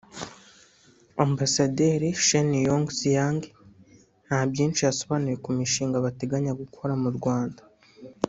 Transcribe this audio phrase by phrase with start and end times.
[1.25, 3.41] Ambasaderi Shen Yong-Xiang
[4.25, 7.61] nta byinshi yasobanuye ku mishinga bateganya gukora mu Rwanda